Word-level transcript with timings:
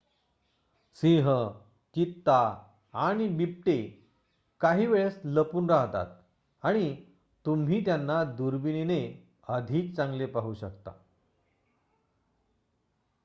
सिंह 0.95 1.27
चित्ता 1.95 2.37
आणि 2.93 3.27
बिबटे 3.27 3.77
काही 4.61 4.85
वेळेस 4.85 5.19
लपून 5.25 5.69
राहतात 5.69 6.05
आणि 6.63 6.95
तुम्ही 7.45 7.85
त्यांना 7.85 8.23
दुर्बिणीने 8.23 9.01
अधिक 9.47 9.95
चांगले 9.95 10.25
पाहू 10.25 10.53
शकता 10.53 10.91